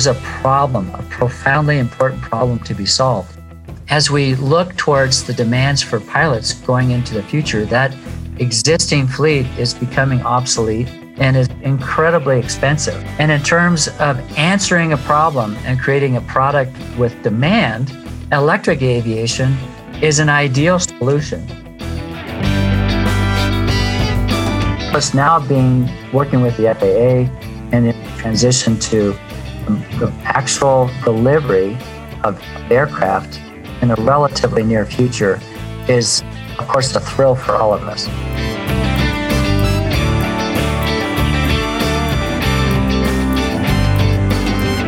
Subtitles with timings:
[0.00, 3.38] there's a problem, a profoundly important problem to be solved.
[3.90, 7.94] As we look towards the demands for pilots going into the future, that
[8.38, 12.94] existing fleet is becoming obsolete and is incredibly expensive.
[13.18, 17.94] And in terms of answering a problem and creating a product with demand,
[18.32, 19.54] electric aviation
[20.00, 21.44] is an ideal solution.
[24.96, 27.28] It's now being working with the FAA
[27.76, 29.14] and in transition to
[29.66, 31.76] the actual delivery
[32.24, 33.40] of aircraft
[33.82, 35.40] in the relatively near future
[35.88, 36.22] is,
[36.58, 38.08] of course, a thrill for all of us.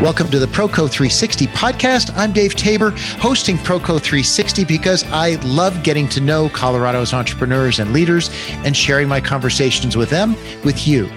[0.02, 2.12] Welcome to the Proco 360 podcast.
[2.16, 7.92] I'm Dave Tabor, hosting Proco 360 because I love getting to know Colorado's entrepreneurs and
[7.92, 8.28] leaders
[8.64, 11.08] and sharing my conversations with them with you.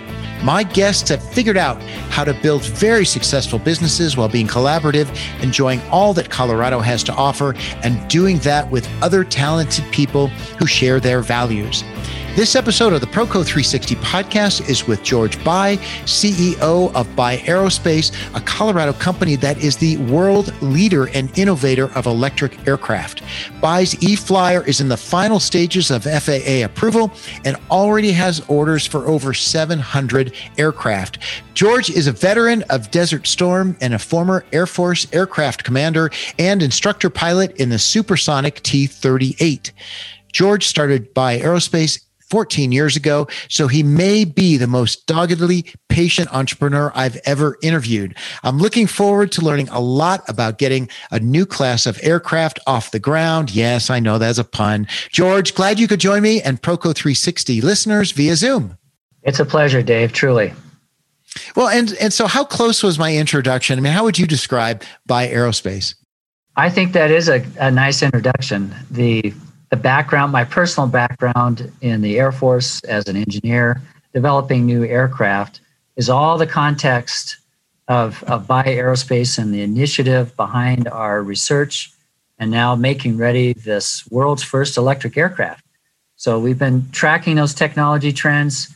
[0.44, 5.10] My guests have figured out how to build very successful businesses while being collaborative,
[5.42, 10.28] enjoying all that Colorado has to offer, and doing that with other talented people
[10.60, 11.84] who share their values.
[12.36, 18.12] This episode of the Proco 360 podcast is with George Bye, CEO of Bye Aerospace,
[18.36, 23.22] a Colorado company that is the world leader and innovator of electric aircraft.
[23.62, 27.10] Bye's E-Flyer is in the final stages of FAA approval
[27.46, 31.20] and already has orders for over 700 aircraft.
[31.54, 36.62] George is a veteran of Desert Storm and a former Air Force aircraft commander and
[36.62, 39.72] instructor pilot in the supersonic T 38.
[40.34, 42.02] George started Bye Aerospace
[42.36, 43.30] 14 years ago.
[43.48, 48.14] So he may be the most doggedly patient entrepreneur I've ever interviewed.
[48.44, 52.92] I'm looking forward to learning a lot about getting a new class of aircraft off
[52.92, 53.56] the ground.
[53.56, 54.86] Yes, I know that's a pun.
[55.12, 58.78] George, glad you could join me and Proco 360 listeners via Zoom.
[59.24, 60.54] It's a pleasure, Dave, truly.
[61.56, 63.80] Well, and and so how close was my introduction?
[63.80, 65.96] I mean, how would you describe Bye Aerospace?
[66.58, 68.76] I think that is a, a nice introduction.
[68.92, 69.34] The
[69.70, 73.82] the background, my personal background in the Air Force as an engineer,
[74.14, 75.62] developing new aircraft,
[75.96, 77.38] is all the context
[77.88, 81.92] of, of Bye Aerospace and the initiative behind our research
[82.38, 85.64] and now making ready this world's first electric aircraft.
[86.16, 88.76] So we've been tracking those technology trends.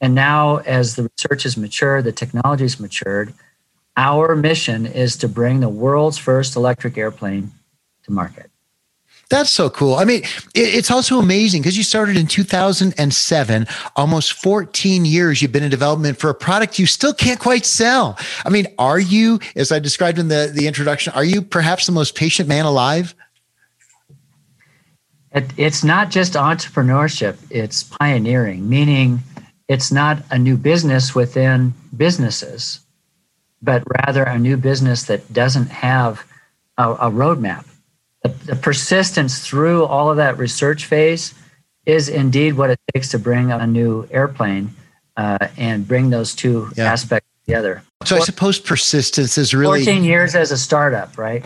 [0.00, 3.32] And now, as the research has matured, the technology has matured,
[3.96, 7.50] our mission is to bring the world's first electric airplane
[8.04, 8.50] to market.
[9.28, 9.96] That's so cool.
[9.96, 10.22] I mean,
[10.54, 13.66] it's also amazing because you started in 2007,
[13.96, 18.16] almost 14 years you've been in development for a product you still can't quite sell.
[18.44, 21.92] I mean, are you, as I described in the, the introduction, are you perhaps the
[21.92, 23.16] most patient man alive?
[25.32, 29.18] It, it's not just entrepreneurship, it's pioneering, meaning
[29.66, 32.78] it's not a new business within businesses,
[33.60, 36.24] but rather a new business that doesn't have
[36.78, 37.64] a, a roadmap
[38.28, 41.34] the, the persistence through all of that research phase
[41.84, 44.70] is indeed what it takes to bring a new airplane
[45.16, 46.92] uh, and bring those two yeah.
[46.92, 47.82] aspects together.
[48.04, 51.44] So I suppose persistence is really 14 years as a startup, right?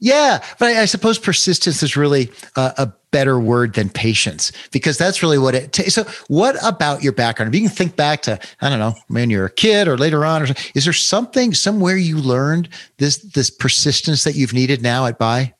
[0.00, 4.96] Yeah, but I, I suppose persistence is really a, a, better word than patience because
[4.96, 5.94] that's really what it takes.
[5.94, 7.52] So, what about your background?
[7.52, 10.24] If you can think back to, I don't know, when you're a kid or later
[10.24, 12.68] on, or is there something somewhere you learned
[12.98, 15.54] this this persistence that you've needed now at Bye?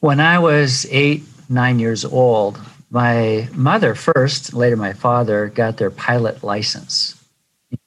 [0.00, 2.60] When I was eight, nine years old,
[2.90, 7.18] my mother first, later my father, got their pilot license,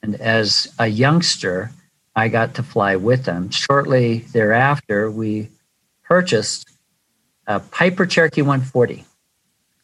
[0.02, 1.70] and as a youngster
[2.16, 3.50] I got to fly with them.
[3.50, 5.50] Shortly thereafter, we
[6.02, 6.70] purchased
[7.46, 9.04] a Piper Cherokee 140,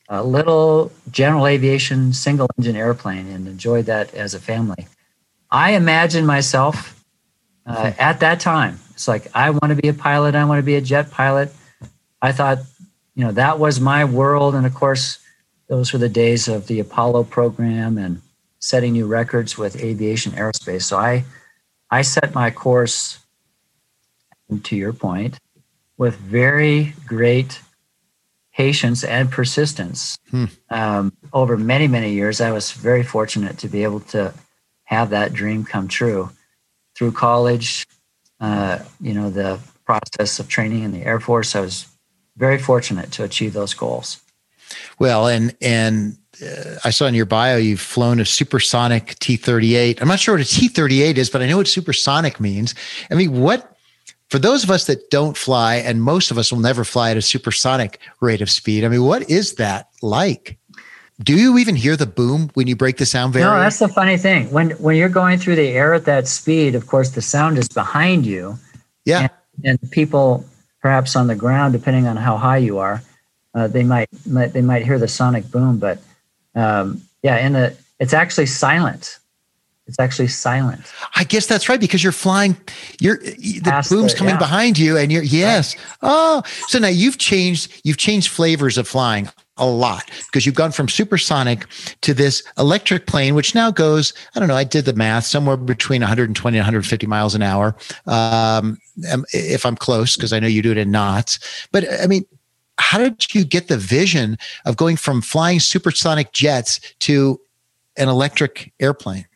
[0.09, 4.89] a little general aviation single engine airplane, and enjoyed that as a family.
[5.51, 7.05] I imagined myself
[7.67, 8.01] uh, hmm.
[8.01, 8.81] at that time.
[8.93, 11.53] It's like, I want to be a pilot, I want to be a jet pilot.
[12.23, 12.61] I thought,
[13.15, 14.55] you know, that was my world.
[14.55, 15.19] And of course,
[15.69, 18.23] those were the days of the Apollo program and
[18.59, 20.85] setting new records with aviation aerospace.
[20.85, 21.25] So I
[21.93, 23.19] I set my course,
[24.63, 25.39] to your point,
[25.99, 27.61] with very great
[28.55, 30.19] patience and persistence.
[30.31, 30.47] Hmm.
[30.71, 34.33] Um, over many, many years, I was very fortunate to be able to
[34.85, 36.31] have that dream come true.
[36.97, 37.87] Through college,
[38.41, 41.87] uh, you know, the process of training in the Air Force, I was
[42.39, 44.19] very fortunate to achieve those goals.
[44.99, 50.01] Well, and and uh, I saw in your bio you've flown a supersonic T 38.
[50.01, 52.75] I'm not sure what a T 38 is, but I know what supersonic means.
[53.11, 53.77] I mean, what,
[54.31, 57.17] for those of us that don't fly, and most of us will never fly at
[57.17, 60.59] a supersonic rate of speed, I mean, what is that like?
[61.23, 63.51] do you even hear the boom when you break the sound barrier?
[63.51, 64.51] No, that's the funny thing.
[64.51, 67.69] When when you're going through the air at that speed, of course, the sound is
[67.69, 68.59] behind you.
[69.05, 69.29] Yeah.
[69.63, 70.45] And, and people,
[70.81, 73.03] perhaps on the ground, depending on how high you are,
[73.55, 75.79] uh, they might, might they might hear the sonic boom.
[75.79, 75.99] But
[76.55, 79.19] um, yeah, in the it's actually silent.
[79.87, 80.81] It's actually silent.
[81.17, 82.57] I guess that's right because you're flying.
[83.01, 84.39] You're the Past boom's the- coming yeah.
[84.39, 85.77] behind you, and you're yes.
[86.03, 87.81] Oh, so now you've changed.
[87.85, 89.29] You've changed flavors of flying
[89.59, 91.67] a lot because you've gone from supersonic
[92.01, 94.13] to this electric plane, which now goes.
[94.35, 94.57] I don't know.
[94.57, 97.77] I did the math somewhere between 120 and 150 miles an hour.
[98.07, 98.79] Um,
[99.33, 101.39] if I'm close, because I know you do it in knots.
[101.73, 102.25] But I mean,
[102.83, 104.37] how did you get the vision
[104.67, 107.41] of going from flying supersonic jets to
[107.97, 109.27] an electric airplane?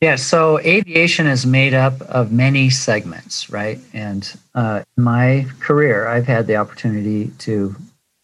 [0.00, 3.78] Yeah, so aviation is made up of many segments, right?
[3.92, 7.74] And uh, in my career, I've had the opportunity to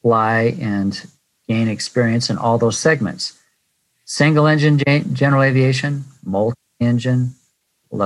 [0.03, 1.01] fly and
[1.49, 3.39] gain experience in all those segments
[4.05, 7.35] single engine gen- general aviation, multi engine,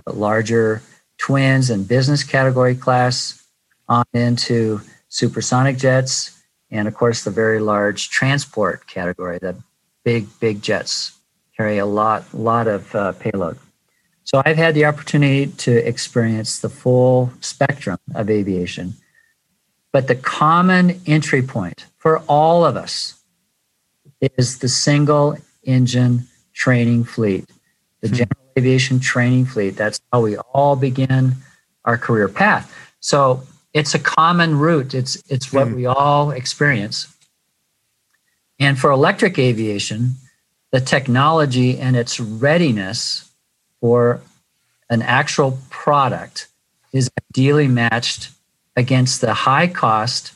[0.07, 0.83] larger
[1.19, 3.43] twins and business category class,
[3.89, 9.57] on into supersonic jets, and of course, the very large transport category, the
[10.05, 11.19] big, big jets
[11.57, 13.59] carry a lot, lot of uh, payload.
[14.25, 18.95] So I've had the opportunity to experience the full spectrum of aviation.
[19.93, 23.23] But the common entry point for all of us
[24.21, 27.49] is the single engine training fleet,
[28.01, 29.77] the general aviation training fleet.
[29.77, 31.37] That's how we all begin
[31.85, 32.73] our career path.
[33.01, 33.43] So
[33.77, 34.95] it's a common route.
[34.95, 37.15] It's it's what we all experience.
[38.59, 40.15] And for electric aviation,
[40.73, 43.31] the technology and its readiness
[43.83, 44.23] for
[44.89, 46.49] an actual product
[46.95, 48.31] is ideally matched
[48.77, 50.33] against the high cost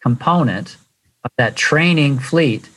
[0.00, 0.78] component
[1.22, 2.70] of that training fleet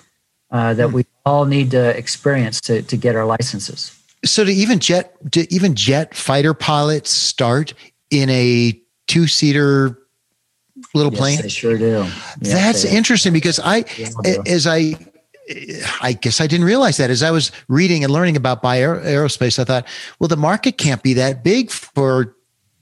[0.52, 3.98] uh, that we all need to experience to, to get our licenses.
[4.26, 7.74] So do even jet do even jet fighter pilots start
[8.10, 9.98] in a two seater
[10.94, 11.42] little Yes, plane?
[11.42, 12.06] they sure do.
[12.42, 14.44] Yes, That's interesting because I do.
[14.46, 14.96] as I
[16.02, 19.58] I guess I didn't realize that as I was reading and learning about Bye Aerospace,
[19.60, 19.88] I thought,
[20.20, 22.36] well, the market can't be that big for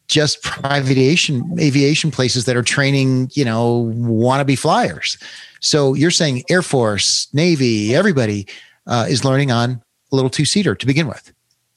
[0.07, 5.17] just private aviation aviation places that are training, you know, wannabe flyers.
[5.61, 8.47] So you're saying Air Force, Navy, everybody
[8.87, 9.81] uh, is learning on
[10.11, 11.31] a little two seater to begin with.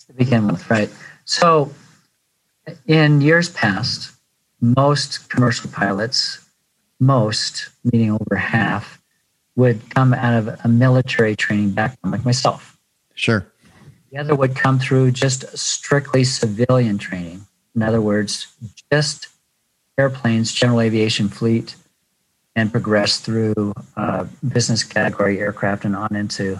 [0.06, 0.90] to begin with, right?
[1.24, 1.70] So,
[2.86, 4.12] in years past,
[4.60, 6.44] most commercial pilots,
[7.00, 9.00] most, meaning over half,
[9.56, 12.78] would come out of a military training background, like myself.
[13.14, 13.46] Sure.
[14.10, 17.46] The other would come through just strictly civilian training.
[17.74, 18.46] In other words,
[18.90, 19.28] just
[19.98, 21.76] airplanes, general aviation fleet,
[22.56, 26.58] and progress through uh, business category aircraft and on into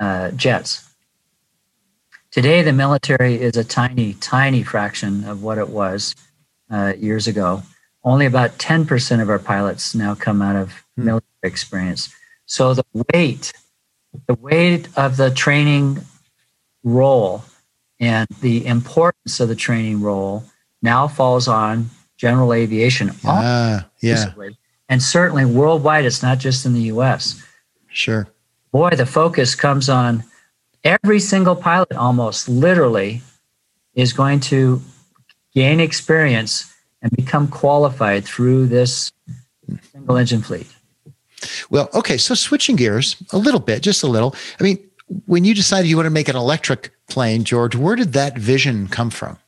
[0.00, 0.88] uh, jets.
[2.30, 6.14] Today, the military is a tiny, tiny fraction of what it was
[6.72, 7.62] uh, years ago.
[8.04, 11.04] Only about 10% of our pilots now come out of Hmm.
[11.06, 12.08] military experience.
[12.46, 12.84] So the
[13.14, 13.52] weight,
[14.26, 16.04] the weight of the training
[16.84, 17.44] role
[18.00, 20.44] and the importance of the training role
[20.82, 24.32] now falls on general aviation Ah, yeah.
[24.88, 27.42] And certainly worldwide, it's not just in the US.
[27.88, 28.28] sure.
[28.72, 30.24] Boy, the focus comes on
[30.84, 33.22] every single pilot almost literally
[33.94, 34.80] is going to
[35.54, 39.12] gain experience and become qualified through this
[39.92, 40.68] single engine fleet.
[41.70, 42.16] Well, okay.
[42.16, 44.34] So switching gears a little bit, just a little.
[44.60, 44.78] I mean,
[45.26, 48.88] when you decided you want to make an electric plane, George, where did that vision
[48.88, 49.38] come from?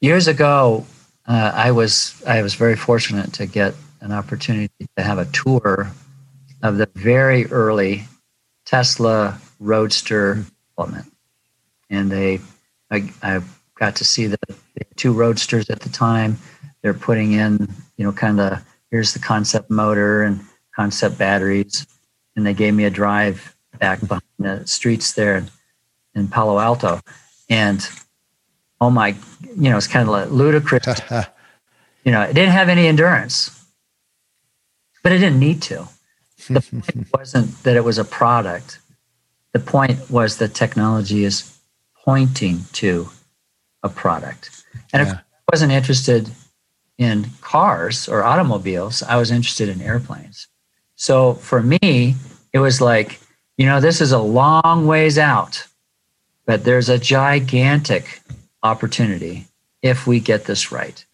[0.00, 0.84] Years ago,
[1.26, 5.92] uh, I was I was very fortunate to get an opportunity to have a tour
[6.62, 8.04] of the very early
[8.64, 10.44] Tesla Roadster
[10.76, 11.12] development,
[11.88, 12.40] and they
[12.90, 13.40] I, I
[13.82, 16.38] got to see the, the two Roadsters at the time.
[16.82, 20.40] They're putting in you know kind of here's the concept motor and
[20.76, 21.84] concept batteries,
[22.36, 25.44] and they gave me a drive back behind the streets there
[26.14, 27.00] in, Palo Alto,
[27.50, 27.88] and
[28.80, 29.16] oh my,
[29.56, 30.86] you know, it's kind of like ludicrous.
[32.04, 33.64] You know, it didn't have any endurance,
[35.04, 35.86] but it didn't need to.
[36.50, 38.80] The point wasn't that it was a product.
[39.52, 41.56] The point was that technology is
[42.04, 43.08] pointing to
[43.82, 44.64] a product.
[44.92, 45.20] And if I
[45.50, 46.30] wasn't interested
[46.98, 50.48] in cars or automobiles, I was interested in airplanes.
[50.94, 52.14] So for me,
[52.52, 53.20] it was like,
[53.56, 55.66] you know, this is a long ways out,
[56.46, 58.20] but there's a gigantic
[58.62, 59.46] opportunity
[59.82, 61.04] if we get this right.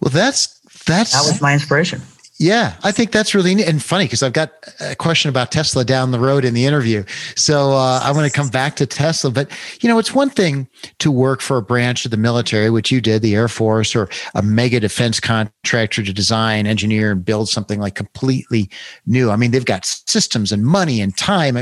[0.00, 2.02] well, that's that's That was my inspiration.
[2.40, 5.84] Yeah, I think that's really neat and funny because I've got a question about Tesla
[5.84, 7.04] down the road in the interview.
[7.36, 9.30] So uh, I want to come back to Tesla.
[9.30, 9.50] But,
[9.82, 10.66] you know, it's one thing
[11.00, 14.08] to work for a branch of the military, which you did, the Air Force, or
[14.34, 18.70] a mega defense contractor to design, engineer, and build something like completely
[19.04, 19.30] new.
[19.30, 21.58] I mean, they've got systems and money and time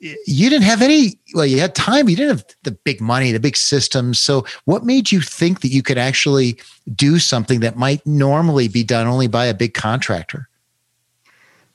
[0.00, 3.40] you didn't have any well you had time you didn't have the big money the
[3.40, 6.58] big systems so what made you think that you could actually
[6.94, 10.48] do something that might normally be done only by a big contractor?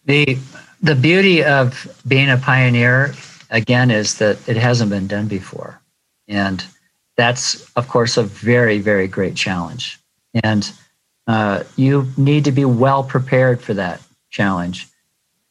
[0.06, 0.38] The
[0.82, 3.14] the beauty of being a pioneer
[3.50, 5.80] again is that it hasn't been done before.
[6.28, 6.64] And
[7.16, 10.00] that's of course a very very great challenge.
[10.44, 10.72] And
[11.28, 14.88] uh, you need to be well prepared for that challenge.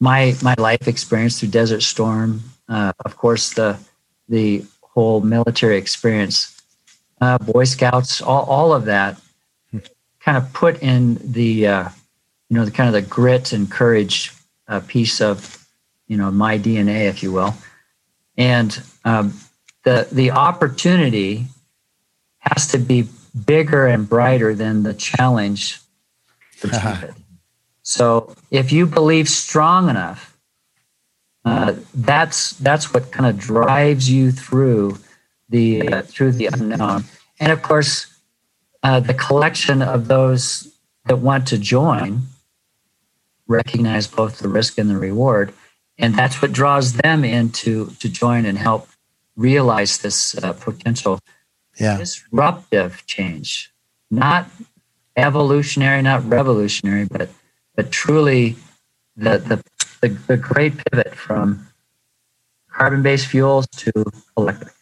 [0.01, 3.79] My my life experience through desert storm uh, of course, the
[4.29, 6.63] the whole military experience,
[7.21, 9.21] uh, Boy Scouts, all, all of that,
[10.21, 11.89] kind of put in the uh,
[12.49, 14.33] you know the kind of the grit and courage
[14.69, 15.67] uh, piece of
[16.09, 17.55] you know my DNA, if you will,
[18.37, 19.39] and um,
[19.85, 21.47] the the opportunity
[22.39, 23.09] has to be
[23.47, 25.81] bigger and brighter than the challenge
[26.61, 27.15] to achieve it.
[27.83, 30.34] So if you believe strong enough
[31.45, 34.99] uh, that's that's what kind of drives you through
[35.49, 37.05] the uh, through the unknown.
[37.39, 38.07] And of course,
[38.83, 40.73] uh, the collection of those
[41.07, 42.23] that want to join
[43.47, 45.53] recognize both the risk and the reward,
[45.99, 48.89] and that's what draws them into to join and help
[49.37, 51.19] realize this uh, potential
[51.79, 51.99] yeah.
[51.99, 53.71] disruptive change,
[54.11, 54.49] not
[55.17, 57.29] evolutionary, not revolutionary, but
[57.77, 58.57] but truly
[59.17, 59.63] the the
[60.05, 61.67] the, the great pivot from
[62.71, 63.93] carbon based fuels to
[64.37, 64.74] electric.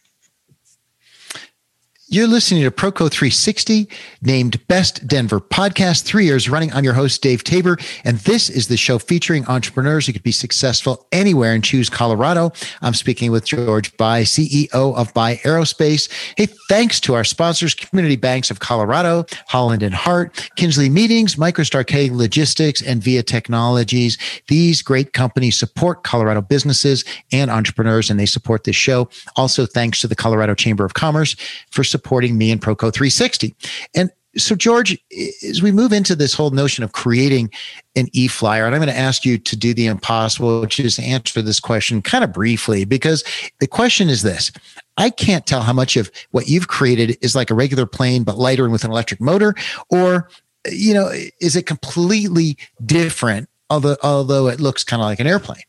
[2.12, 3.88] You're listening to Proco 360,
[4.20, 6.70] named Best Denver Podcast, three years running.
[6.74, 10.30] I'm your host, Dave Tabor, and this is the show featuring entrepreneurs who could be
[10.30, 12.52] successful anywhere and choose Colorado.
[12.82, 16.10] I'm speaking with George Bye, CEO of Bye Aerospace.
[16.36, 21.86] Hey, thanks to our sponsors, Community Banks of Colorado, Holland and Hart, Kinsley Meetings, MicroStar
[21.86, 24.18] K Logistics, and Via Technologies.
[24.48, 29.08] These great companies support Colorado businesses and entrepreneurs, and they support this show.
[29.36, 31.36] Also, thanks to the Colorado Chamber of Commerce
[31.70, 33.54] for supporting supporting me and Proco 360.
[33.94, 34.98] And so, George,
[35.46, 37.50] as we move into this whole notion of creating
[37.96, 40.98] an e flyer, and I'm going to ask you to do the impossible, which is
[40.98, 43.24] answer this question kind of briefly, because
[43.60, 44.50] the question is this
[44.96, 48.38] I can't tell how much of what you've created is like a regular plane, but
[48.38, 49.54] lighter and with an electric motor,
[49.90, 50.30] or,
[50.66, 55.62] you know, is it completely different, although, although it looks kind of like an airplane?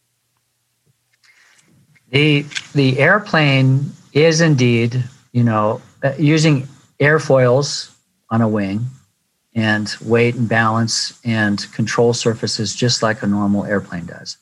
[2.12, 6.68] The, the airplane is indeed, you know, uh, using
[7.00, 7.94] airfoils
[8.30, 8.86] on a wing
[9.56, 14.38] and weight and balance and control surfaces just like a normal airplane does.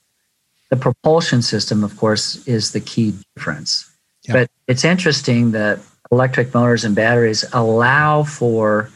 [0.69, 3.89] The propulsion system, of course, is the key difference.
[4.23, 4.33] Yep.
[4.33, 5.79] But it's interesting that
[6.11, 8.89] electric motors and batteries allow for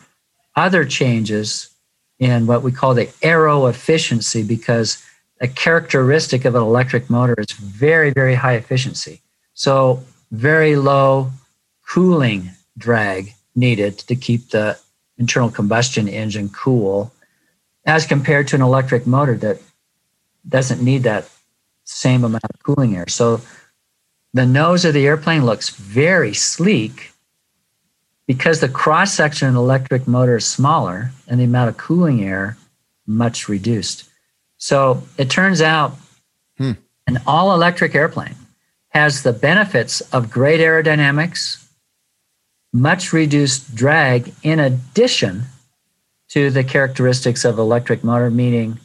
[0.55, 1.69] other changes
[2.19, 5.03] in what we call the aero efficiency because
[5.41, 9.21] a characteristic of an electric motor is very, very high efficiency.
[9.53, 11.31] So, very low
[11.87, 14.77] cooling drag needed to keep the
[15.17, 17.11] internal combustion engine cool
[17.85, 19.61] as compared to an electric motor that
[20.47, 21.29] doesn't need that
[21.83, 23.07] same amount of cooling air.
[23.07, 23.41] So
[24.33, 27.11] the nose of the airplane looks very sleek
[28.27, 32.23] because the cross section of an electric motor is smaller and the amount of cooling
[32.23, 32.57] air
[33.05, 34.09] much reduced.
[34.57, 35.95] So it turns out
[36.57, 36.71] hmm.
[37.07, 38.35] an all electric airplane
[38.89, 41.64] has the benefits of great aerodynamics,
[42.75, 45.43] much reduced drag in addition
[46.27, 48.77] to the characteristics of electric motor, meaning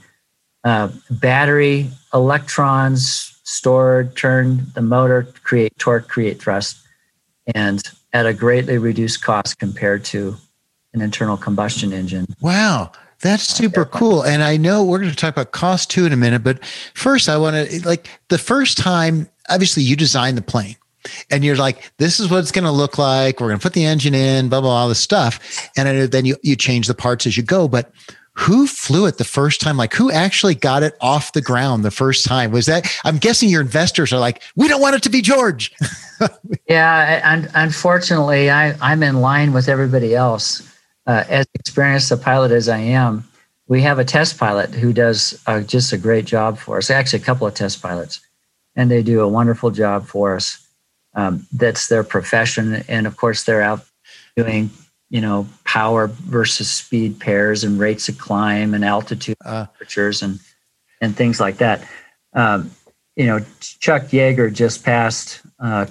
[0.62, 6.78] uh, battery electrons stored, turn the motor, create torque, create thrust,
[7.54, 7.82] and
[8.12, 10.36] at a greatly reduced cost compared to
[10.94, 12.26] an internal combustion engine.
[12.40, 12.92] Wow.
[13.22, 14.22] That's super cool.
[14.22, 17.28] And I know we're going to talk about cost too in a minute, but first
[17.28, 20.76] I want to like the first time, obviously you designed the plane
[21.30, 23.40] and you're like, this is what it's going to look like.
[23.40, 25.70] We're going to put the engine in, blah, blah, all this stuff.
[25.76, 27.68] And then you, you change the parts as you go.
[27.68, 27.92] But
[28.34, 29.76] who flew it the first time?
[29.76, 32.52] Like who actually got it off the ground the first time?
[32.52, 35.72] Was that, I'm guessing your investors are like, we don't want it to be George.
[36.68, 37.20] yeah.
[37.24, 40.66] And unfortunately, I, I'm in line with everybody else.
[41.06, 43.24] Uh, as experienced a pilot as I am,
[43.68, 46.90] we have a test pilot who does uh, just a great job for us.
[46.90, 48.20] Actually, a couple of test pilots,
[48.76, 50.66] and they do a wonderful job for us
[51.14, 52.84] um, that's their profession.
[52.88, 53.84] And of course, they're out
[54.36, 54.70] doing
[55.10, 60.38] you know, power versus speed pairs and rates of climb and altitude uh, temperatures and
[61.00, 61.86] and things like that.
[62.32, 62.70] Um,
[63.16, 65.86] you know, Chuck Yeager just passed, uh,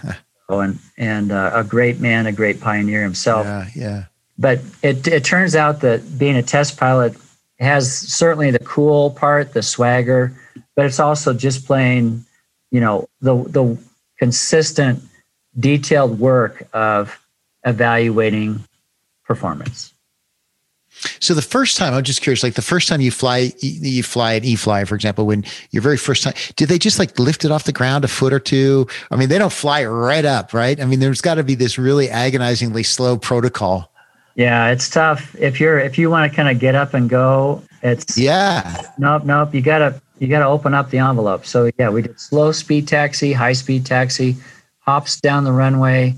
[0.48, 3.44] and and uh, a great man, a great pioneer himself.
[3.44, 4.04] Yeah, yeah.
[4.38, 7.14] But it it turns out that being a test pilot
[7.58, 10.34] has certainly the cool part, the swagger,
[10.74, 12.24] but it's also just playing
[12.72, 13.78] you know, the the
[14.22, 15.02] consistent,
[15.58, 17.18] detailed work of
[17.64, 18.62] evaluating
[19.24, 19.92] performance.
[21.18, 24.34] So the first time, I'm just curious, like the first time you fly, you fly
[24.34, 27.50] an E-Fly, for example, when your very first time, did they just like lift it
[27.50, 28.86] off the ground a foot or two?
[29.10, 30.80] I mean, they don't fly right up, right?
[30.80, 33.92] I mean, there's got to be this really agonizingly slow protocol.
[34.36, 35.34] Yeah, it's tough.
[35.34, 38.82] If you're, if you want to kind of get up and go, it's yeah.
[38.98, 39.52] Nope, nope.
[39.52, 41.44] You gotta, you gotta open up the envelope.
[41.44, 44.36] So yeah, we did slow speed taxi, high speed taxi,
[44.78, 46.14] hops down the runway,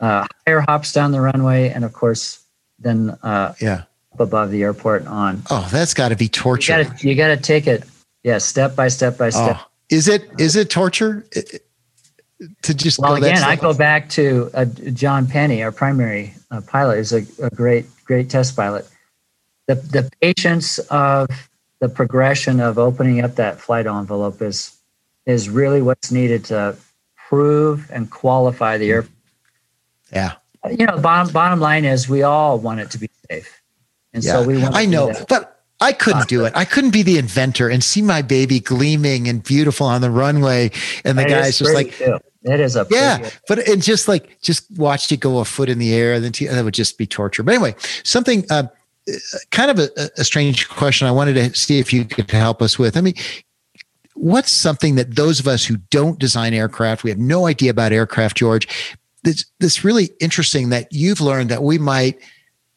[0.00, 2.44] uh, higher hops down the runway, and of course,
[2.80, 3.84] then uh, yeah
[4.18, 5.42] above the airport on.
[5.50, 6.82] Oh, that's got to be torture.
[7.00, 7.84] You gotta, take it,
[8.24, 9.56] yeah, step by step by step.
[9.60, 11.24] Oh, is it is it torture
[12.62, 12.98] to just?
[12.98, 17.24] Well, again, I go back to uh, John Penny, our primary uh, pilot, is a,
[17.40, 18.88] a great great test pilot.
[19.68, 21.28] The the patience of
[21.84, 24.74] the progression of opening up that flight envelope is
[25.26, 26.74] is really what's needed to
[27.28, 29.12] prove and qualify the airplane.
[30.10, 30.32] Yeah.
[30.70, 33.60] You know, bottom bottom line is we all want it to be safe.
[34.14, 34.32] And yeah.
[34.32, 36.54] so we want I know, but I couldn't do it.
[36.56, 40.70] I couldn't be the inventor and see my baby gleaming and beautiful on the runway.
[41.04, 42.18] And the guy's just like, too.
[42.44, 45.78] it is a yeah, but it just like just watched it go a foot in
[45.78, 47.42] the air, and then that would just be torture.
[47.42, 47.74] But anyway,
[48.04, 48.68] something uh,
[49.50, 51.06] kind of a, a strange question.
[51.06, 52.96] I wanted to see if you could help us with.
[52.96, 53.14] I mean,
[54.14, 57.92] what's something that those of us who don't design aircraft, we have no idea about
[57.92, 58.68] aircraft, George.
[59.22, 62.18] This this really interesting that you've learned that we might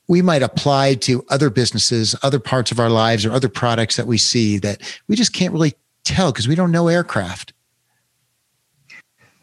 [0.08, 4.08] we might apply to other businesses, other parts of our lives, or other products that
[4.08, 7.54] we see that we just can't really tell because we don't know aircraft.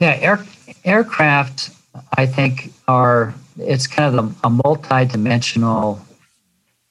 [0.00, 0.44] Yeah, air,
[0.84, 1.70] aircraft,
[2.16, 6.04] I think, are it's kind of a, a multi-dimensional,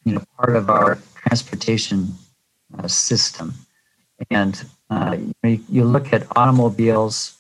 [0.06, 2.14] you know, part of our transportation
[2.78, 3.54] uh, system,
[4.30, 7.38] and uh, you, you look at automobiles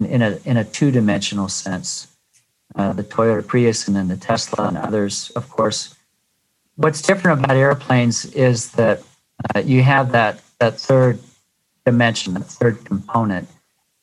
[0.00, 2.14] in a in a two-dimensional sense
[2.76, 5.94] uh, the Toyota Prius and then the Tesla and others, of course.
[6.76, 9.02] What's different about airplanes is that
[9.54, 11.20] uh, you have that, that third
[11.84, 13.48] dimension, that third component.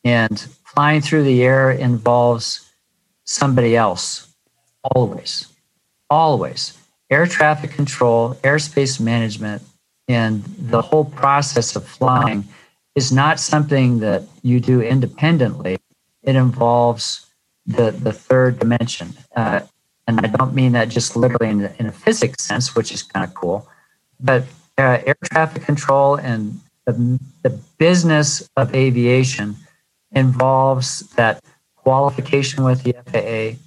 [0.04, 2.72] And flying through the air involves
[3.26, 4.34] somebody else,
[4.96, 5.48] always,
[6.10, 6.78] always.
[7.12, 9.62] Air traffic control, airspace management,
[10.08, 12.46] and the whole process of flying
[12.96, 15.78] is not something that you do independently.
[16.24, 17.26] It involves
[17.66, 19.14] the, the third dimension.
[19.36, 19.60] Uh,
[20.08, 23.26] and I don't mean that just literally in, in a physics sense, which is kind
[23.26, 23.68] of cool,
[24.20, 24.44] but
[24.78, 29.56] uh, air traffic control and the, the business of aviation
[30.12, 31.44] involves that
[31.76, 33.58] qualification with the FAA.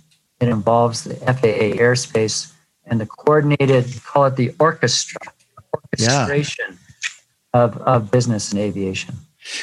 [0.40, 2.53] It involves the FAA airspace
[2.86, 5.20] and the coordinated, call it the orchestra,
[5.74, 7.62] orchestration yeah.
[7.62, 9.14] of, of business and aviation.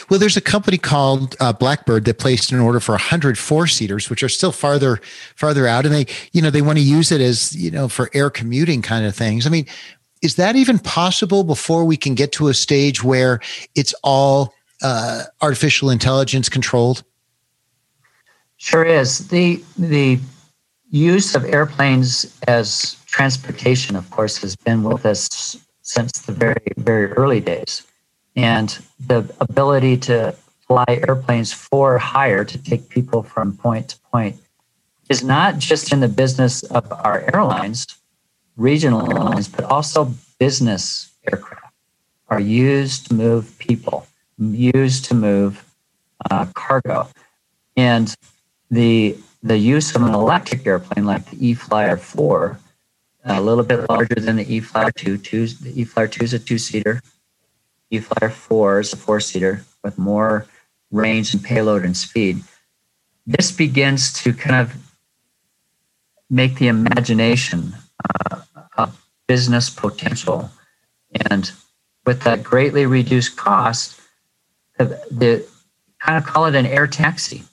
[0.10, 4.10] Well, there's a company called uh, Blackbird that placed an order for 100 four seaters,
[4.10, 5.02] which are still farther
[5.36, 8.10] farther out, and they, you know, they want to use it as you know for
[8.14, 9.48] air commuting kind of things.
[9.48, 9.66] I mean,
[10.22, 13.40] is that even possible before we can get to a stage where
[13.74, 14.54] it's all
[14.84, 17.04] uh, artificial intelligence controlled?
[18.58, 19.30] Sure is.
[19.30, 20.20] the The
[20.92, 27.12] use of airplanes as transportation, of course, has been with us since the very very
[27.14, 27.86] early days
[28.36, 30.34] and the ability to
[30.68, 34.38] fly airplanes for hire to take people from point to point
[35.10, 37.86] is not just in the business of our airlines,
[38.56, 41.74] regional airlines, but also business aircraft
[42.30, 44.08] are used to move people,
[44.40, 45.66] used to move
[46.30, 47.10] uh, cargo.
[47.76, 48.16] And
[48.70, 52.60] the the use of an electric airplane like the E-Flyer 4,
[53.24, 55.18] a little bit larger than the E-Flyer 2.
[55.18, 57.02] Two the E-Flyer 2 is a two-seater.
[57.90, 60.46] E-Flyer 4 is a four-seater with more
[60.92, 62.44] range and payload and speed.
[63.26, 64.76] This begins to kind of
[66.30, 67.74] make the imagination
[68.30, 68.42] uh,
[68.78, 70.50] of business potential.
[71.28, 71.52] And
[72.06, 74.00] with that greatly reduced cost,
[74.78, 75.46] the
[76.00, 77.44] kind of call it an air taxi.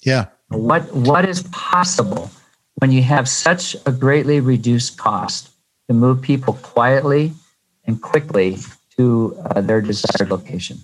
[0.00, 0.26] Yeah.
[0.48, 2.30] What what is possible
[2.78, 5.50] when you have such a greatly reduced cost
[5.88, 7.32] to move people quietly
[7.86, 8.58] and quickly
[8.96, 10.78] to uh, their desired location.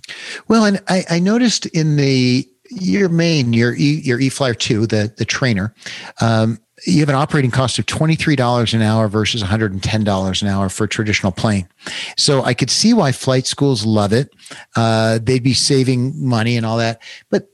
[0.49, 5.13] Well, and I, I, noticed in the your main your e, your eFlyer two, the
[5.17, 5.75] the trainer,
[6.21, 10.85] um, you have an operating cost of $23 an hour versus $110 an hour for
[10.85, 11.69] a traditional plane.
[12.17, 14.35] So I could see why flight schools love it.
[14.75, 17.01] Uh, they'd be saving money and all that.
[17.31, 17.49] But,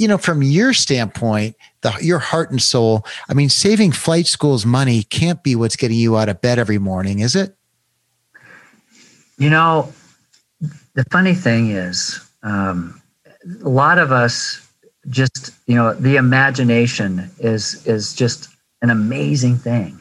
[0.00, 4.64] you know, from your standpoint, the, your heart and soul, I mean, saving flight schools
[4.64, 7.54] money can't be what's getting you out of bed every morning, is it?
[9.36, 9.92] You know,
[10.94, 13.02] the funny thing is, um,
[13.62, 14.66] a lot of us
[15.10, 18.48] just you know the imagination is is just
[18.80, 19.98] an amazing thing.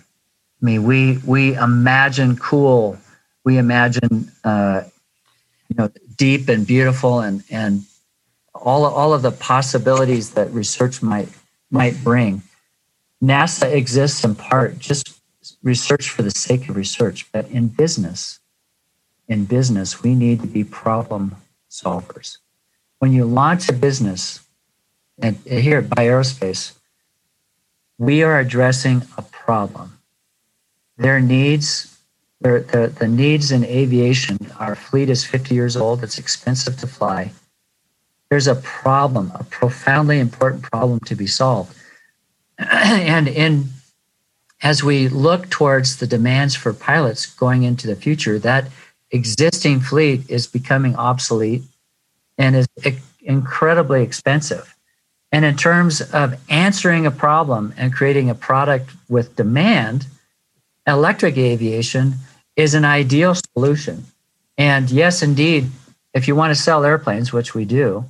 [0.62, 2.97] I mean, we we imagine cool,
[3.43, 4.83] we imagine uh,
[5.67, 7.83] you know deep and beautiful, and and
[8.61, 11.29] all all of the possibilities that research might
[11.71, 12.41] might bring.
[13.21, 15.19] NASA exists in part just
[15.63, 18.39] research for the sake of research, but in business,
[19.27, 21.35] in business, we need to be problem
[21.69, 22.37] solvers.
[22.99, 24.41] When you launch a business,
[25.21, 26.73] and here at Bye Aerospace,
[27.97, 29.99] we are addressing a problem.
[30.97, 31.97] Their needs,
[32.41, 36.87] their, the, the needs in aviation, our fleet is 50 years old, it's expensive to
[36.87, 37.31] fly.
[38.29, 41.75] There's a problem, a profoundly important problem to be solved.
[42.57, 43.69] and in
[44.61, 48.67] as we look towards the demands for pilots going into the future, that
[49.11, 51.63] existing fleet is becoming obsolete
[52.37, 52.67] and is
[53.21, 54.75] incredibly expensive.
[55.31, 60.07] And in terms of answering a problem and creating a product with demand,
[60.87, 62.15] electric aviation
[62.55, 64.05] is an ideal solution.
[64.57, 65.69] And yes, indeed,
[66.13, 68.03] if you want to sell airplanes, which we do,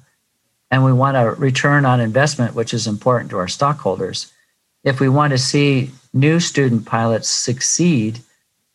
[0.72, 4.32] and we want a return on investment, which is important to our stockholders,
[4.84, 8.20] if we want to see new student pilots succeed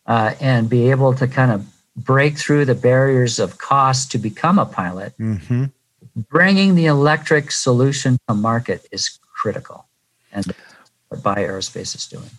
[0.07, 4.59] uh, and be able to kind of break through the barriers of cost to become
[4.59, 5.65] a pilot, mm-hmm
[6.17, 9.87] bringing the electric solution to market is critical.
[10.33, 10.47] And
[11.09, 12.31] what Bye Aerospace is doing.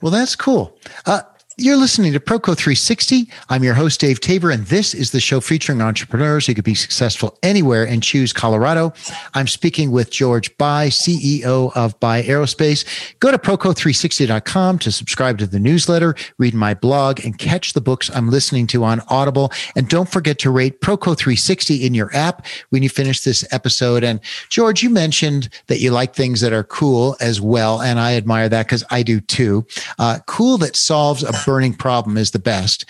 [0.00, 0.76] Well, that's cool.
[1.06, 1.22] Uh,
[1.56, 3.28] you're listening to Proco 360.
[3.48, 6.76] I'm your host, Dave Tabor, and this is the show featuring entrepreneurs who could be
[6.76, 8.92] successful anywhere and choose Colorado.
[9.34, 12.86] I'm speaking with George Bye, CEO of Bye Aerospace.
[13.18, 18.10] Go to Proco360.com to subscribe to the newsletter, read my blog, and catch the books
[18.14, 19.52] I'm listening to on Audible.
[19.74, 24.04] And don't forget to rate Proco 360 in your app when you finish this episode.
[24.04, 27.82] And George, you mentioned that you like things that are cool as well.
[27.82, 29.66] And I admire that because I do too.
[29.98, 32.84] Uh, cool that solves a burning problem is the best.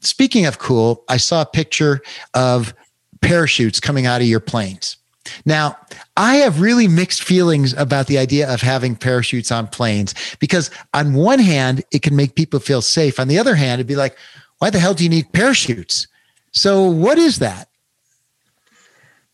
[0.00, 2.00] Speaking of cool, I saw a picture
[2.32, 2.72] of
[3.20, 4.96] parachutes coming out of your planes.
[5.44, 5.76] Now,
[6.16, 11.12] I have really mixed feelings about the idea of having parachutes on planes because, on
[11.12, 13.20] one hand, it can make people feel safe.
[13.20, 14.16] On the other hand, it'd be like,
[14.60, 16.06] why the hell do you need parachutes?
[16.52, 17.68] So, what is that?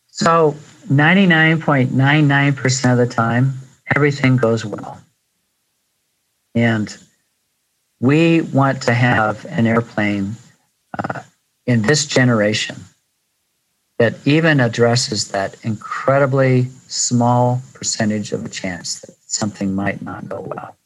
[0.09, 0.57] So,
[0.91, 3.55] 99.99% of the time,
[3.95, 5.01] everything goes well.
[6.57, 6.99] And
[8.05, 10.37] we want to have an airplane
[10.99, 11.23] uh,
[11.65, 12.77] in this generation
[13.99, 20.43] that even addresses that incredibly small percentage of a chance that something might not go
[20.43, 20.77] well.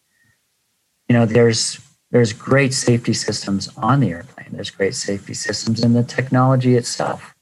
[1.09, 1.81] You know, there's
[2.13, 4.51] there's great safety systems on the airplane.
[4.53, 7.35] There's great safety systems in the technology itself.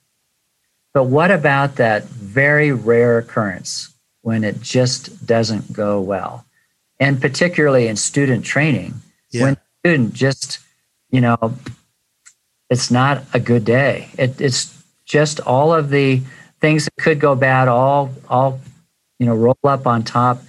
[0.95, 6.47] But what about that very rare occurrence when it just doesn't go well?
[6.99, 8.95] And particularly in student training,
[9.87, 10.59] student just,
[11.11, 11.55] you know,
[12.71, 14.09] it's not a good day.
[14.19, 16.21] It, it's just all of the
[16.61, 18.59] things that could go bad, all, all,
[19.21, 20.43] you know, roll up on top.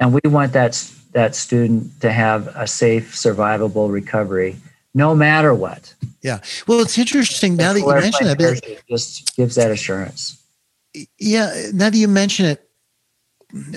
[0.00, 0.72] And we want that,
[1.12, 4.56] that student to have a safe, survivable recovery,
[4.94, 5.94] no matter what.
[6.22, 6.40] Yeah.
[6.66, 8.40] Well, it's interesting now that you mention it.
[8.40, 10.42] It just gives that assurance.
[11.20, 11.70] Yeah.
[11.72, 12.68] Now that you mention it,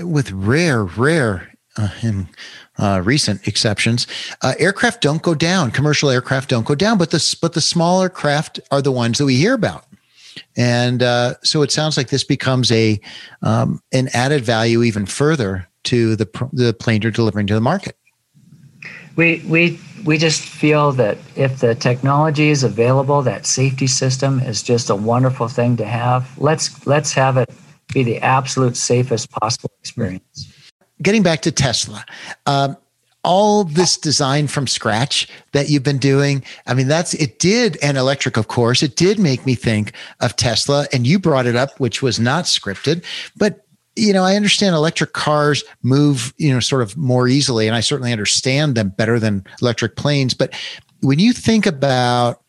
[0.04, 2.28] with rare, rare uh, and
[2.78, 4.08] uh, recent exceptions,
[4.42, 5.72] uh, aircraft don't go down.
[5.72, 9.26] Commercial aircraft don't go down, but the but the smaller craft are the ones that
[9.26, 9.86] we hear about.
[10.58, 13.00] And uh, so it sounds like this becomes a
[13.42, 17.98] um, an added value even further to the the plane you're delivering to the market.
[19.16, 24.62] We we we just feel that if the technology is available, that safety system is
[24.62, 26.38] just a wonderful thing to have.
[26.38, 27.50] Let's let's have it
[27.94, 30.52] be the absolute safest possible experience
[31.02, 32.06] getting back to Tesla,
[32.46, 32.78] um,
[33.24, 36.44] all this design from scratch that you've been doing.
[36.68, 40.36] I mean, that's it did, and electric, of course, it did make me think of
[40.36, 40.88] Tesla.
[40.94, 43.04] And you brought it up, which was not scripted,
[43.36, 47.76] but you know, I understand electric cars move, you know, sort of more easily, and
[47.76, 50.34] I certainly understand them better than electric planes.
[50.34, 50.54] But
[51.00, 52.42] when you think about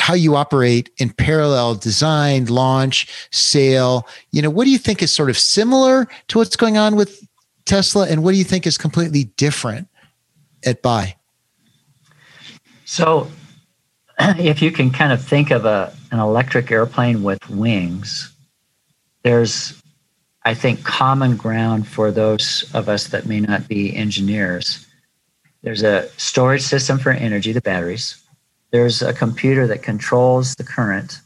[0.00, 4.08] how you operate in parallel design, launch, sale.
[4.32, 7.26] You know, what do you think is sort of similar to what's going on with
[7.66, 9.88] Tesla, and what do you think is completely different
[10.64, 11.16] at Bye?
[12.84, 13.30] So,
[14.18, 18.34] if you can kind of think of a an electric airplane with wings,
[19.22, 19.80] there's
[20.44, 24.86] I think common ground for those of us that may not be engineers.
[25.62, 28.19] There's a storage system for energy, the batteries.
[28.70, 31.20] There's a computer that controls the current,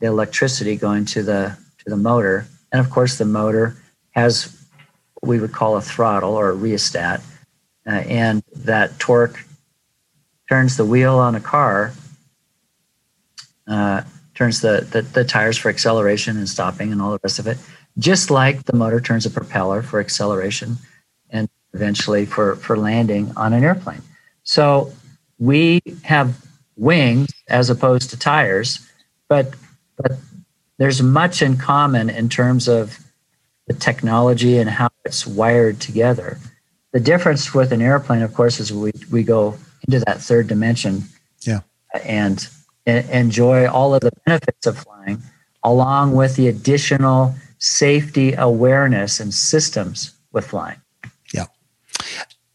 [0.00, 3.76] the electricity going to the to the motor, and of course the motor
[4.12, 4.56] has
[5.14, 7.20] what we would call a throttle or a rheostat,
[7.86, 9.44] uh, and that torque
[10.48, 11.92] turns the wheel on a car,
[13.66, 14.02] uh,
[14.34, 17.58] turns the, the, the tires for acceleration and stopping and all the rest of it,
[17.98, 20.76] just like the motor turns a propeller for acceleration
[21.30, 24.02] and eventually for, for landing on an airplane.
[24.42, 24.92] So
[25.38, 26.43] we have
[26.76, 28.86] wings as opposed to tires,
[29.28, 29.54] but
[29.96, 30.12] but
[30.78, 32.98] there's much in common in terms of
[33.66, 36.38] the technology and how it's wired together.
[36.92, 39.56] The difference with an airplane, of course, is we, we go
[39.86, 41.04] into that third dimension
[41.42, 41.60] yeah.
[42.04, 42.46] and,
[42.86, 45.22] and enjoy all of the benefits of flying,
[45.62, 50.80] along with the additional safety awareness and systems with flying.
[51.32, 51.46] Yeah.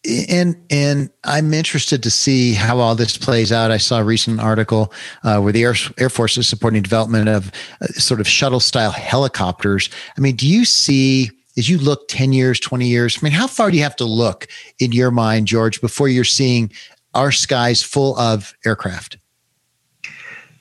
[0.07, 3.69] And and I'm interested to see how all this plays out.
[3.69, 7.51] I saw a recent article uh, where the Air, Air Force is supporting development of
[7.81, 9.89] uh, sort of shuttle style helicopters.
[10.17, 13.17] I mean, do you see as you look 10 years, 20 years?
[13.17, 14.47] I mean, how far do you have to look
[14.79, 16.71] in your mind, George, before you're seeing
[17.13, 19.17] our skies full of aircraft?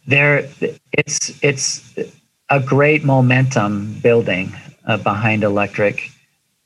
[0.09, 0.49] There,
[0.93, 1.95] it's it's
[2.51, 4.53] a great momentum building
[4.87, 6.11] uh, behind electric.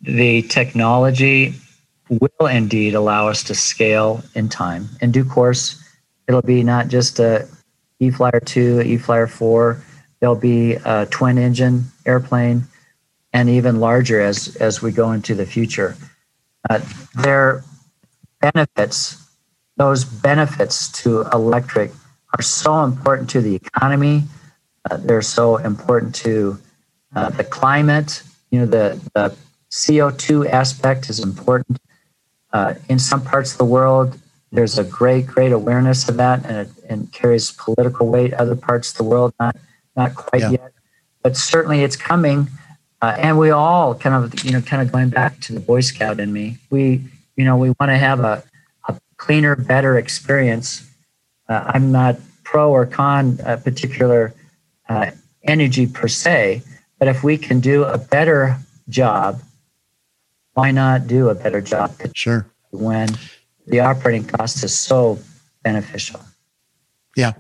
[0.00, 1.54] The technology
[2.08, 4.88] will indeed allow us to scale in time.
[5.00, 5.82] In due course,
[6.28, 7.48] it'll be not just a
[8.00, 9.82] E-Flyer 2, E-Flyer 4.
[10.20, 12.64] There'll be a twin engine airplane
[13.32, 15.96] and even larger as, as we go into the future.
[16.68, 16.80] Uh,
[17.14, 17.64] their
[18.40, 19.22] benefits
[19.76, 21.90] those benefits to electric
[22.36, 24.24] are so important to the economy.
[24.90, 26.58] Uh, they're so important to
[27.14, 28.22] uh, the climate.
[28.50, 29.34] You know, the, the
[29.70, 31.78] CO2 aspect is important.
[32.52, 34.18] Uh, in some parts of the world,
[34.50, 38.34] there's a great, great awareness of that, and it and carries political weight.
[38.34, 39.56] Other parts of the world, not
[39.96, 40.50] not quite yeah.
[40.50, 40.72] yet,
[41.22, 42.48] but certainly it's coming.
[43.00, 45.80] Uh, and we all kind of, you know, kind of going back to the Boy
[45.80, 46.58] Scout in me.
[46.70, 47.02] We,
[47.34, 48.44] you know, we want to have a
[49.22, 50.90] cleaner, better experience.
[51.48, 54.34] Uh, I'm not pro or con a particular
[54.88, 55.12] uh,
[55.44, 56.62] energy per se,
[56.98, 59.40] but if we can do a better job,
[60.54, 61.94] why not do a better job?
[62.14, 62.46] Sure.
[62.70, 63.08] When
[63.66, 65.18] the operating cost is so
[65.62, 66.20] beneficial.
[67.16, 67.32] Yeah.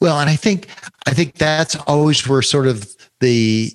[0.00, 0.68] Well, and I think
[1.06, 3.70] I think that's always where sort of the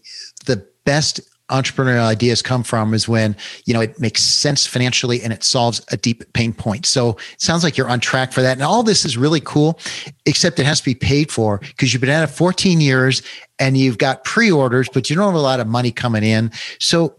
[0.46, 5.34] the best entrepreneurial ideas come from is when you know it makes sense financially and
[5.34, 8.54] it solves a deep pain point so it sounds like you're on track for that
[8.54, 9.78] and all this is really cool
[10.26, 13.22] except it has to be paid for because you've been at it 14 years
[13.60, 17.18] and you've got pre-orders but you don't have a lot of money coming in so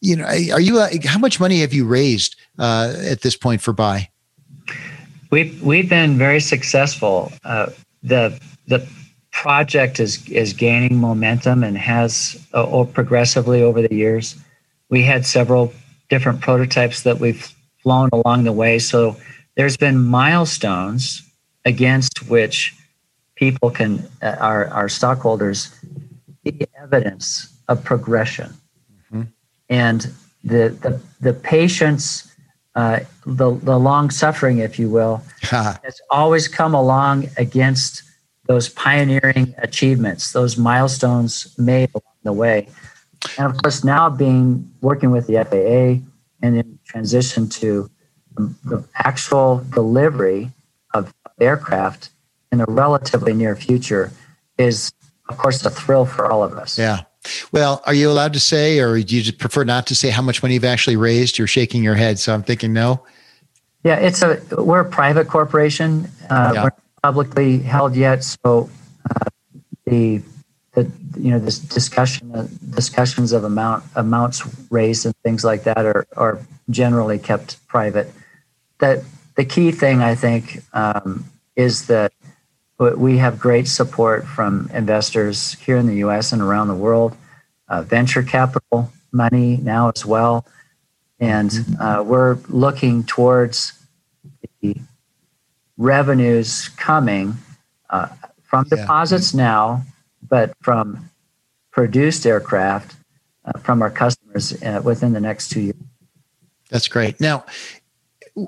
[0.00, 3.60] you know are you uh, how much money have you raised uh, at this point
[3.60, 4.08] for Bye
[5.30, 7.70] we've we've been very successful uh,
[8.02, 8.86] the the
[9.42, 14.36] project is is gaining momentum and has uh, progressively over the years.
[14.90, 15.72] We had several
[16.08, 18.80] different prototypes that we've flown along the way.
[18.80, 19.16] So
[19.56, 21.22] there's been milestones
[21.64, 22.74] against which
[23.36, 25.70] people can uh, our our stockholders
[26.44, 28.52] see evidence of progression.
[29.68, 30.12] And
[30.44, 32.24] the the the patience.
[32.74, 35.20] Uh, the the long suffering, if you will,
[35.82, 38.04] has always come along against
[38.48, 42.68] those pioneering achievements, those milestones made along the way.
[43.36, 46.04] And of course, now being working with the FAA
[46.42, 47.90] and in transition to
[48.36, 50.50] the actual delivery
[50.94, 52.10] of aircraft
[52.50, 54.10] in a relatively near future
[54.56, 54.92] is,
[55.28, 56.78] of course, a thrill for all of us.
[56.78, 57.02] Yeah.
[57.52, 60.22] Well, are you allowed to say, or do you just prefer not to say how
[60.22, 61.38] much money you've actually raised?
[61.38, 63.04] You're shaking your head, so I'm thinking no.
[63.84, 66.10] Yeah, it's a we're a private corporation.
[66.28, 66.64] Uh, yeah.
[66.64, 68.24] We're publicly held yet.
[68.24, 68.68] So
[69.10, 69.24] uh,
[69.86, 70.20] the
[70.72, 75.84] the you know this discussion uh, discussions of amount amounts raised and things like that
[75.86, 78.12] are are generally kept private.
[78.78, 79.04] That
[79.36, 81.24] the key thing I think um,
[81.56, 82.12] is that
[82.78, 86.32] we have great support from investors here in the U.S.
[86.32, 87.16] and around the world,
[87.68, 90.46] uh, venture capital money now as well,
[91.18, 93.72] and uh, we're looking towards
[94.60, 94.76] the
[95.76, 97.34] revenues coming
[97.90, 98.08] uh,
[98.42, 99.82] from deposits now,
[100.28, 101.10] but from
[101.70, 102.96] produced aircraft
[103.44, 105.76] uh, from our customers uh, within the next two years.
[106.70, 107.20] That's great.
[107.20, 107.44] Now,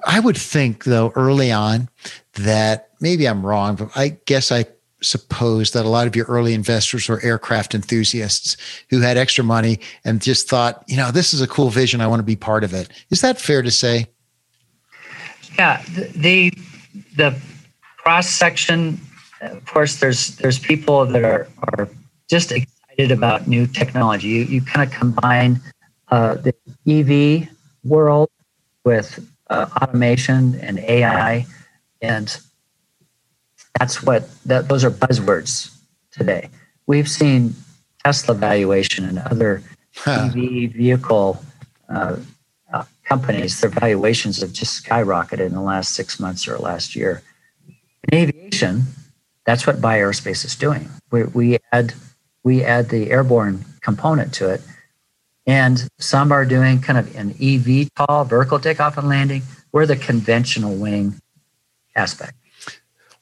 [0.06, 1.88] I would think though early on
[2.34, 4.66] that maybe I'm wrong, but I guess I
[5.02, 8.56] suppose that a lot of your early investors were aircraft enthusiasts
[8.90, 12.00] who had extra money and just thought, you know, this is a cool vision.
[12.00, 12.88] I want to be part of it.
[13.10, 14.06] Is that fair to say?
[15.58, 15.82] Yeah,
[16.14, 16.52] the
[17.16, 17.38] the
[17.98, 19.00] cross section.
[19.40, 21.88] Of course, there's there's people that are are
[22.28, 24.28] just excited about new technology.
[24.28, 25.60] You you kind of combine
[26.08, 26.54] uh, the
[26.86, 27.48] EV
[27.84, 28.30] world
[28.84, 31.46] with uh, automation and AI,
[32.02, 32.38] and
[33.78, 35.74] that's what that those are buzzwords
[36.10, 36.48] today.
[36.86, 37.54] We've seen
[38.04, 39.62] Tesla valuation and other
[39.96, 40.30] huh.
[40.34, 41.42] EV vehicle
[41.88, 42.16] uh,
[42.72, 47.22] uh, companies, their valuations have just skyrocketed in the last six months or last year.
[48.10, 48.84] In aviation,
[49.44, 50.88] that's what Bye Aerospace is doing.
[51.10, 51.94] We, we add
[52.42, 54.62] we add the airborne component to it,
[55.46, 59.42] and some are doing kind of an eVTOL vertical takeoff and landing.
[59.72, 61.20] We're the conventional wing
[61.96, 62.34] aspect.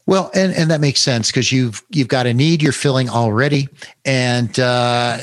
[0.08, 3.68] Well, and, and that makes sense because you've you've got a need you're filling already,
[4.06, 5.18] and uh,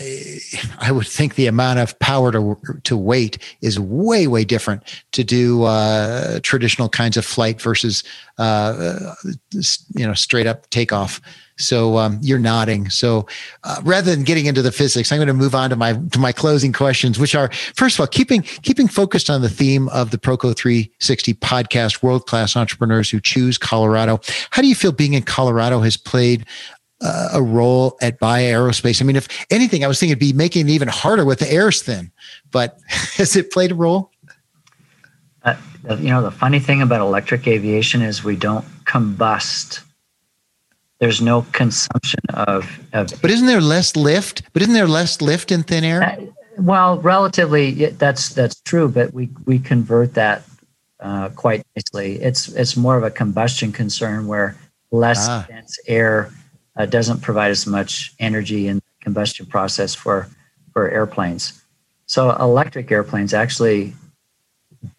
[0.77, 5.23] I would think the amount of power to to weight is way way different to
[5.23, 8.03] do uh, traditional kinds of flight versus
[8.38, 9.15] uh,
[9.95, 11.19] you know straight up takeoff.
[11.58, 12.89] So um, you're nodding.
[12.89, 13.28] So
[13.63, 16.20] uh, rather than getting into the physics, I'm going to move on to my to
[16.20, 20.12] my closing questions, which are first of all keeping keeping focused on the theme of
[20.12, 24.20] the Proco 360 podcast, world class entrepreneurs who choose Colorado.
[24.52, 26.46] How do you feel being in Colorado has played
[27.02, 29.02] uh, a role at Bye Aerospace?
[29.02, 31.52] I mean, if anything, I was thinking it'd be making it even harder with the
[31.52, 32.12] air's thin,
[32.52, 34.12] but has it played a role?
[35.44, 35.56] Uh,
[36.00, 39.84] you know, the funny thing about electric aviation is we don't combust
[41.06, 44.41] there's no consumption of, of but isn't there less lift?
[44.54, 46.02] But isn't there less lift in thin air?
[46.02, 46.26] Uh,
[46.58, 50.41] well relatively that's that's true but we we convert that
[51.00, 52.20] uh, quite nicely.
[52.24, 54.58] It's it's more of a combustion concern where
[54.89, 55.46] less ah.
[55.48, 56.32] dense air
[56.76, 60.28] uh, doesn't provide as much energy in the combustion process for
[60.74, 61.62] for airplanes.
[62.08, 63.94] So electric airplanes actually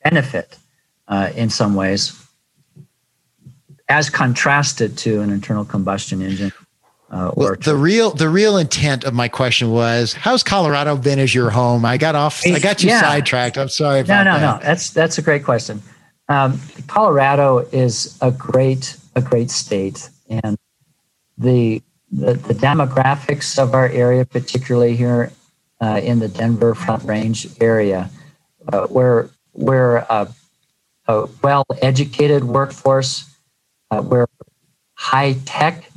[0.04, 0.56] benefit
[1.08, 2.25] uh, in some ways
[3.88, 6.52] as contrasted to an internal combustion engine.
[7.08, 11.32] Uh, well, the real the real intent of my question was, how's Colorado been as
[11.32, 11.84] your home?
[11.84, 13.00] I got off, I got you yeah.
[13.00, 13.56] sidetracked.
[13.56, 14.02] I'm sorry.
[14.02, 14.40] no, no, that.
[14.40, 14.58] no.
[14.60, 15.80] That's that's a great question.
[16.28, 20.58] Um, Colorado is a great a great state, and
[21.38, 25.30] the the, the demographics of our area, particularly here
[25.80, 28.10] uh, in the Denver Front Range area,
[28.72, 30.28] uh, where we're a,
[31.06, 33.35] a well educated workforce
[33.90, 34.26] uh, we're
[34.94, 35.90] high tech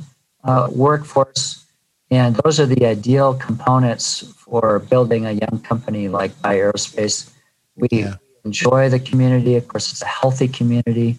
[0.44, 1.64] uh, workforce,
[2.10, 7.30] and those are the ideal components for building a young company like Bye Aerospace.
[7.76, 8.16] We yeah.
[8.44, 9.56] enjoy the community.
[9.56, 11.18] Of course, it's a healthy community,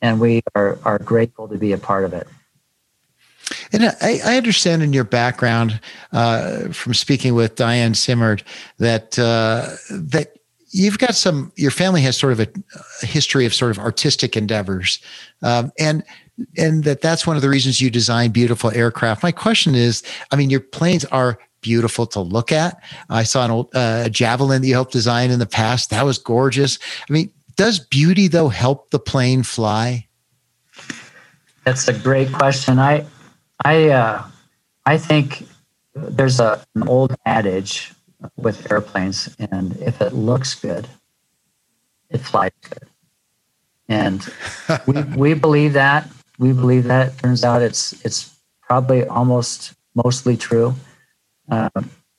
[0.00, 2.26] and we are, are grateful to be a part of it.
[3.72, 5.80] And I, I, understand in your background
[6.12, 8.42] uh, from speaking with Diane Simmerd
[8.78, 10.36] that uh, that
[10.72, 12.48] you've got some your family has sort of a,
[13.02, 15.00] a history of sort of artistic endeavors
[15.42, 16.02] um, and
[16.56, 19.22] and that that's one of the reasons you design beautiful aircraft.
[19.22, 22.82] My question is i mean your planes are beautiful to look at.
[23.08, 25.90] I saw an old uh, javelin that you helped design in the past.
[25.90, 26.78] That was gorgeous.
[27.08, 30.08] I mean does beauty though help the plane fly?
[31.64, 32.78] That's a great question.
[32.78, 33.04] I
[33.64, 34.24] i uh,
[34.86, 35.46] i think
[35.94, 37.92] there's a, an old adage
[38.36, 39.34] with airplanes.
[39.38, 40.88] And if it looks good,
[42.10, 42.88] it flies good.
[43.88, 44.26] And
[44.86, 46.08] we, we believe that.
[46.38, 47.08] We believe that.
[47.08, 50.74] It turns out it's it's probably almost mostly true.
[51.50, 51.68] Uh,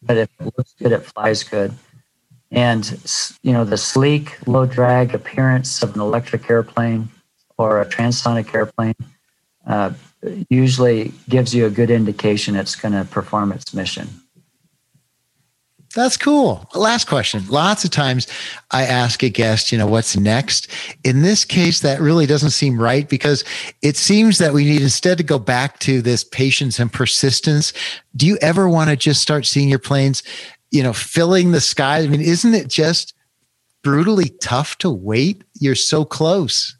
[0.01, 1.73] but if it looks good, it flies good.
[2.51, 2.85] And
[3.41, 7.09] you know the sleek, low drag appearance of an electric airplane
[7.57, 8.95] or a transonic airplane
[9.65, 9.93] uh,
[10.49, 14.09] usually gives you a good indication it's going to perform its mission.
[15.95, 16.67] That's cool.
[16.73, 17.47] Last question.
[17.47, 18.27] Lots of times
[18.71, 20.67] I ask a guest, you know, what's next?
[21.03, 23.43] In this case, that really doesn't seem right because
[23.83, 27.73] it seems that we need instead to go back to this patience and persistence.
[28.15, 30.23] Do you ever want to just start seeing your planes,
[30.71, 31.99] you know, filling the sky?
[31.99, 33.13] I mean, isn't it just
[33.83, 35.43] brutally tough to wait?
[35.59, 36.75] You're so close.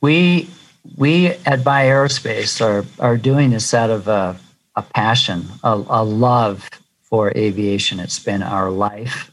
[0.00, 0.48] We
[0.96, 4.34] we at Bye Aerospace are are doing this out of a,
[4.76, 6.70] a passion, a, a love
[7.12, 8.00] for aviation.
[8.00, 9.30] It's been our life.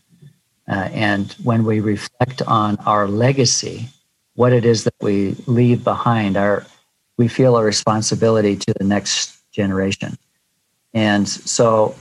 [0.68, 3.88] Uh, and when we reflect on our legacy,
[4.36, 6.66] what it is that we leave behind, our
[7.16, 10.18] we feel a responsibility to the next generation.
[10.94, 11.96] And so,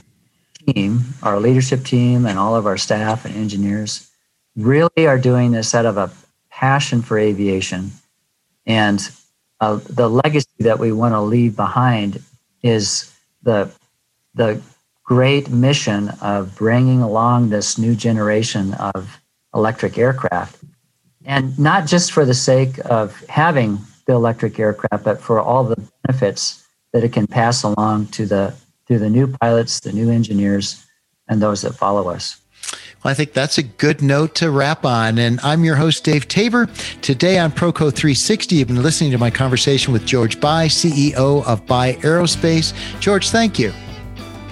[0.67, 4.11] team, our leadership team, and all of our staff and engineers
[4.57, 6.11] really are doing this out of a
[6.49, 7.91] passion for aviation.
[8.65, 8.99] And
[9.61, 12.21] uh, the legacy that we want to leave behind
[12.63, 13.71] is the
[14.35, 14.61] the
[15.09, 19.19] great mission of bringing along this new generation of
[19.55, 20.63] electric aircraft
[21.25, 25.75] and not just for the sake of having the electric aircraft but for all the
[26.03, 28.53] benefits that it can pass along to the
[28.87, 30.85] to the new pilots the new engineers
[31.27, 32.39] and those that follow us
[33.03, 35.17] well, I think that's a good note to wrap on.
[35.19, 36.67] And I'm your host, Dave Tabor.
[37.01, 41.65] Today on Proco 360, you've been listening to my conversation with George Bye, CEO of
[41.65, 42.73] Bye Aerospace.
[42.99, 43.71] George, thank you.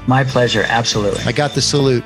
[0.08, 0.64] My pleasure.
[0.68, 1.22] Absolutely.
[1.26, 2.04] I got the salute.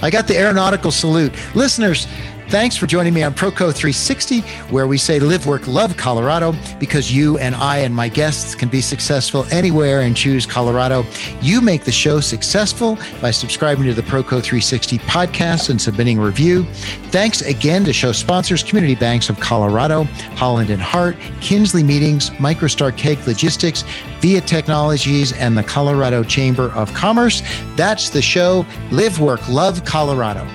[0.00, 1.32] I got the aeronautical salute.
[1.54, 2.06] Listeners,
[2.48, 4.40] Thanks for joining me on Proco 360,
[4.70, 8.70] where we say live, work, love Colorado because you and I and my guests can
[8.70, 11.04] be successful anywhere and choose Colorado.
[11.42, 16.24] You make the show successful by subscribing to the Proco 360 podcast and submitting a
[16.24, 16.64] review.
[17.10, 22.96] Thanks again to show sponsors Community Banks of Colorado, Holland and Hart, Kinsley Meetings, MicroStar
[22.96, 23.84] Cake Logistics,
[24.20, 27.42] Via Technologies, and the Colorado Chamber of Commerce.
[27.76, 30.48] That's the show Live, Work, Love Colorado.